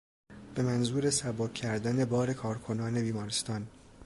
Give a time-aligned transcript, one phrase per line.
[0.55, 3.67] به منظور سبک کردن بار کارکنان بیمارستان